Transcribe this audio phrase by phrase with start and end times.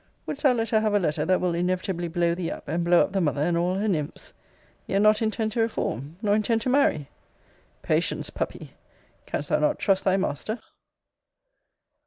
[0.25, 3.01] wouldest thou let her have a letter that will inevitably blow thee up; and blow
[3.01, 4.33] up the mother, and all her nymphs!
[4.87, 7.07] yet not intend to reform, nor intend to marry?
[7.83, 8.73] Patience, puppy!
[9.27, 10.57] Canst thou not trust thy master?